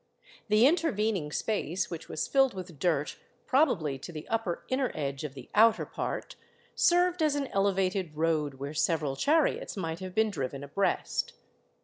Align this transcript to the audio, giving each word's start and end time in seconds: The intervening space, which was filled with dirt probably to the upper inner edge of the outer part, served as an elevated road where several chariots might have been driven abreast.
The 0.47 0.65
intervening 0.65 1.31
space, 1.31 1.91
which 1.91 2.09
was 2.09 2.27
filled 2.27 2.55
with 2.55 2.79
dirt 2.79 3.17
probably 3.45 3.99
to 3.99 4.11
the 4.11 4.27
upper 4.29 4.65
inner 4.67 4.91
edge 4.95 5.23
of 5.23 5.35
the 5.35 5.47
outer 5.53 5.85
part, 5.85 6.35
served 6.73 7.21
as 7.21 7.35
an 7.35 7.45
elevated 7.53 8.15
road 8.15 8.55
where 8.55 8.73
several 8.73 9.15
chariots 9.15 9.77
might 9.77 9.99
have 9.99 10.15
been 10.15 10.31
driven 10.31 10.63
abreast. 10.63 11.33